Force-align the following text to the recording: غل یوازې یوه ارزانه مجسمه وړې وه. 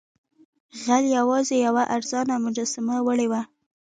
غل 0.83 1.05
یوازې 1.17 1.55
یوه 1.67 1.83
ارزانه 1.95 2.35
مجسمه 2.45 2.95
وړې 3.05 3.27
وه. 3.31 3.41